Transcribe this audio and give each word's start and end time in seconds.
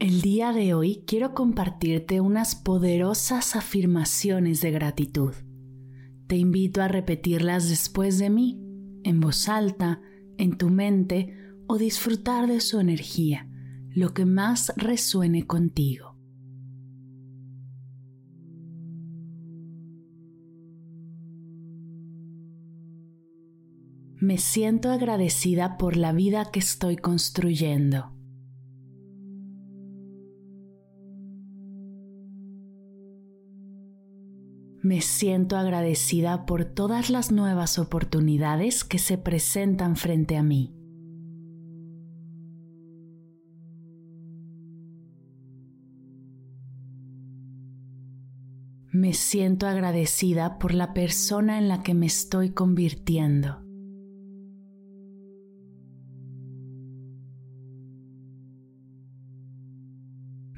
El 0.00 0.20
día 0.20 0.52
de 0.52 0.74
hoy 0.74 1.02
quiero 1.08 1.34
compartirte 1.34 2.20
unas 2.20 2.54
poderosas 2.54 3.56
afirmaciones 3.56 4.60
de 4.60 4.70
gratitud. 4.70 5.34
Te 6.28 6.36
invito 6.36 6.82
a 6.82 6.86
repetirlas 6.86 7.68
después 7.68 8.20
de 8.20 8.30
mí, 8.30 8.62
en 9.02 9.18
voz 9.18 9.48
alta, 9.48 10.00
en 10.36 10.56
tu 10.56 10.70
mente 10.70 11.36
o 11.66 11.78
disfrutar 11.78 12.46
de 12.46 12.60
su 12.60 12.78
energía, 12.78 13.50
lo 13.88 14.14
que 14.14 14.24
más 14.24 14.72
resuene 14.76 15.48
contigo. 15.48 16.16
Me 24.20 24.38
siento 24.38 24.92
agradecida 24.92 25.76
por 25.76 25.96
la 25.96 26.12
vida 26.12 26.52
que 26.52 26.60
estoy 26.60 26.96
construyendo. 26.96 28.17
Me 34.88 35.02
siento 35.02 35.58
agradecida 35.58 36.46
por 36.46 36.64
todas 36.64 37.10
las 37.10 37.30
nuevas 37.30 37.78
oportunidades 37.78 38.84
que 38.84 38.98
se 38.98 39.18
presentan 39.18 39.96
frente 39.96 40.38
a 40.38 40.42
mí. 40.42 40.74
Me 48.90 49.12
siento 49.12 49.66
agradecida 49.66 50.58
por 50.58 50.72
la 50.72 50.94
persona 50.94 51.58
en 51.58 51.68
la 51.68 51.82
que 51.82 51.92
me 51.92 52.06
estoy 52.06 52.52
convirtiendo. 52.54 53.67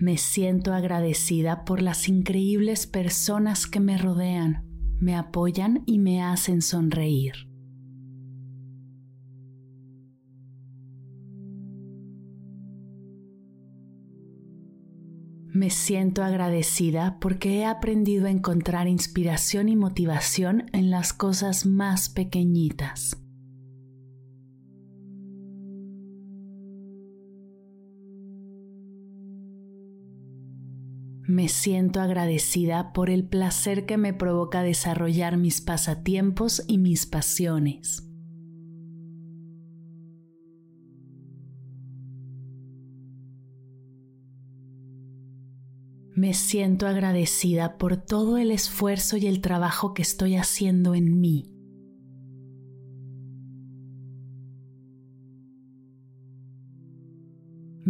Me 0.00 0.16
siento 0.16 0.72
agradecida 0.72 1.66
por 1.66 1.82
las 1.82 2.08
increíbles 2.08 2.86
personas 2.86 3.66
que 3.66 3.80
me 3.80 3.98
rodean, 3.98 4.64
me 4.98 5.14
apoyan 5.14 5.82
y 5.84 5.98
me 5.98 6.22
hacen 6.22 6.62
sonreír. 6.62 7.34
Me 15.52 15.68
siento 15.68 16.22
agradecida 16.24 17.18
porque 17.20 17.58
he 17.58 17.66
aprendido 17.66 18.26
a 18.26 18.30
encontrar 18.30 18.88
inspiración 18.88 19.68
y 19.68 19.76
motivación 19.76 20.70
en 20.72 20.90
las 20.90 21.12
cosas 21.12 21.66
más 21.66 22.08
pequeñitas. 22.08 23.18
Me 31.40 31.48
siento 31.48 32.02
agradecida 32.02 32.92
por 32.92 33.08
el 33.08 33.26
placer 33.26 33.86
que 33.86 33.96
me 33.96 34.12
provoca 34.12 34.62
desarrollar 34.62 35.38
mis 35.38 35.62
pasatiempos 35.62 36.62
y 36.68 36.76
mis 36.76 37.06
pasiones. 37.06 38.06
Me 46.14 46.34
siento 46.34 46.86
agradecida 46.86 47.78
por 47.78 47.96
todo 47.96 48.36
el 48.36 48.50
esfuerzo 48.50 49.16
y 49.16 49.26
el 49.26 49.40
trabajo 49.40 49.94
que 49.94 50.02
estoy 50.02 50.36
haciendo 50.36 50.94
en 50.94 51.22
mí. 51.22 51.59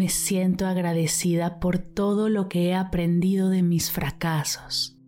Me 0.00 0.08
siento 0.08 0.66
agradecida 0.66 1.60
por 1.60 1.76
todo 1.76 2.30
lo 2.30 2.48
que 2.48 2.68
he 2.68 2.74
aprendido 2.74 3.50
de 3.50 3.62
mis 3.62 3.90
fracasos. 3.90 4.98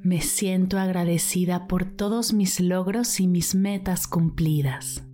Me 0.00 0.22
siento 0.22 0.78
agradecida 0.78 1.68
por 1.68 1.84
todos 1.84 2.32
mis 2.32 2.58
logros 2.58 3.20
y 3.20 3.28
mis 3.28 3.54
metas 3.54 4.06
cumplidas. 4.06 5.06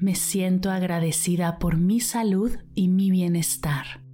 Me 0.00 0.16
siento 0.16 0.72
agradecida 0.72 1.60
por 1.60 1.76
mi 1.76 2.00
salud 2.00 2.50
y 2.74 2.88
mi 2.88 3.12
bienestar. 3.12 4.07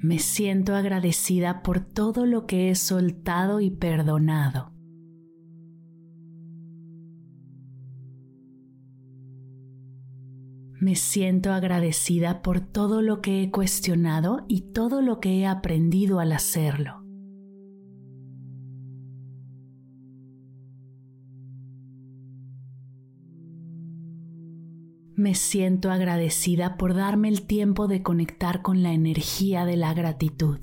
Me 0.00 0.20
siento 0.20 0.76
agradecida 0.76 1.62
por 1.64 1.80
todo 1.80 2.24
lo 2.24 2.46
que 2.46 2.70
he 2.70 2.76
soltado 2.76 3.60
y 3.60 3.70
perdonado. 3.70 4.72
Me 10.80 10.94
siento 10.94 11.52
agradecida 11.52 12.42
por 12.42 12.60
todo 12.60 13.02
lo 13.02 13.20
que 13.20 13.42
he 13.42 13.50
cuestionado 13.50 14.44
y 14.46 14.72
todo 14.72 15.02
lo 15.02 15.18
que 15.18 15.40
he 15.40 15.46
aprendido 15.46 16.20
al 16.20 16.30
hacerlo. 16.30 17.07
Me 25.18 25.34
siento 25.34 25.90
agradecida 25.90 26.76
por 26.76 26.94
darme 26.94 27.28
el 27.28 27.42
tiempo 27.44 27.88
de 27.88 28.04
conectar 28.04 28.62
con 28.62 28.84
la 28.84 28.92
energía 28.92 29.64
de 29.64 29.76
la 29.76 29.92
gratitud. 29.92 30.60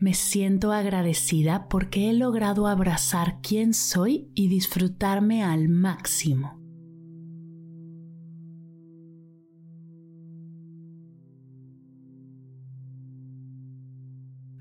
Me 0.00 0.12
siento 0.12 0.72
agradecida 0.72 1.68
porque 1.68 2.10
he 2.10 2.12
logrado 2.12 2.66
abrazar 2.66 3.38
quién 3.40 3.72
soy 3.72 4.28
y 4.34 4.48
disfrutarme 4.48 5.44
al 5.44 5.68
máximo. 5.68 6.60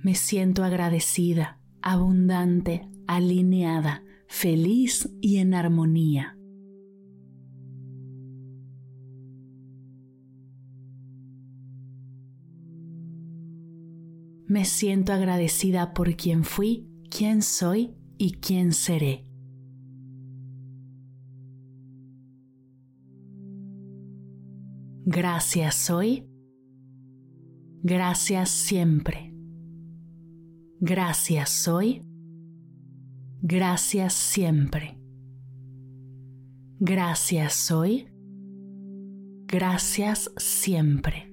Me 0.03 0.13
siento 0.13 0.63
agradecida 0.63 1.62
abundante, 1.83 2.88
alineada, 3.07 4.03
feliz 4.27 5.09
y 5.21 5.38
en 5.38 5.53
armonía. 5.53 6.38
Me 14.47 14.66
siento 14.66 15.11
agradecida 15.11 15.93
por 15.93 16.16
quien 16.16 16.46
fui, 16.46 16.87
quién 17.09 17.41
soy 17.41 17.96
y 18.17 18.34
quién 18.34 18.72
seré. 18.72 19.25
Gracias 25.05 25.90
hoy. 25.90 26.29
Gracias 27.81 28.49
siempre. 28.49 29.33
Gracias 30.85 31.66
hoy. 31.70 32.03
Gracias 33.41 34.14
siempre. 34.14 35.00
Gracias 36.78 37.72
hoy. 37.72 38.09
Gracias 39.47 40.30
siempre. 40.35 41.33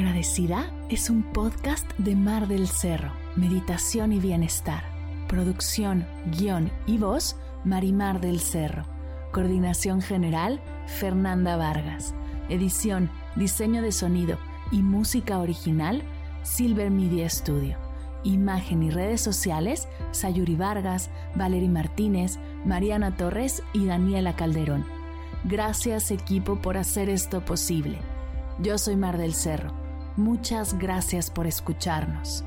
Agradecida 0.00 0.72
es 0.88 1.10
un 1.10 1.22
podcast 1.22 1.86
de 1.98 2.16
Mar 2.16 2.48
del 2.48 2.68
Cerro, 2.68 3.12
Meditación 3.36 4.14
y 4.14 4.18
Bienestar. 4.18 4.82
Producción, 5.28 6.06
guion 6.34 6.72
y 6.86 6.96
voz, 6.96 7.36
Marimar 7.64 8.18
del 8.18 8.40
Cerro. 8.40 8.86
Coordinación 9.30 10.00
general, 10.00 10.58
Fernanda 10.86 11.58
Vargas. 11.58 12.14
Edición, 12.48 13.10
diseño 13.36 13.82
de 13.82 13.92
sonido 13.92 14.38
y 14.72 14.80
música 14.80 15.38
original, 15.38 16.02
Silver 16.44 16.90
Media 16.90 17.28
Studio. 17.28 17.76
Imagen 18.24 18.82
y 18.82 18.88
redes 18.88 19.20
sociales, 19.20 19.86
Sayuri 20.12 20.56
Vargas, 20.56 21.10
Valery 21.34 21.68
Martínez, 21.68 22.38
Mariana 22.64 23.18
Torres 23.18 23.62
y 23.74 23.84
Daniela 23.84 24.34
Calderón. 24.34 24.86
Gracias 25.44 26.10
equipo 26.10 26.56
por 26.56 26.78
hacer 26.78 27.10
esto 27.10 27.44
posible. 27.44 27.98
Yo 28.60 28.78
soy 28.78 28.96
Mar 28.96 29.18
del 29.18 29.34
Cerro. 29.34 29.89
Muchas 30.16 30.78
gracias 30.78 31.30
por 31.30 31.46
escucharnos. 31.46 32.44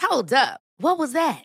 Hold 0.00 0.34
up. 0.34 0.60
What 0.78 0.98
was 0.98 1.12
that? 1.12 1.44